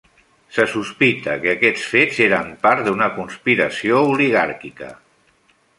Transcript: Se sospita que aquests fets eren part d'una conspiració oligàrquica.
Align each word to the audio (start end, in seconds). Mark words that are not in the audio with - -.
Se 0.55 0.63
sospita 0.69 1.35
que 1.43 1.51
aquests 1.51 1.83
fets 1.91 2.23
eren 2.27 2.49
part 2.67 2.83
d'una 2.89 3.11
conspiració 3.19 4.05
oligàrquica. 4.17 4.93